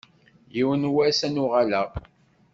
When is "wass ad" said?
0.95-1.31